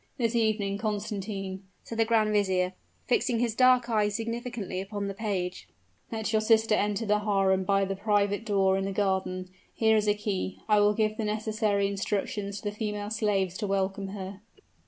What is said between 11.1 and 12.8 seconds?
the necessary instructions to the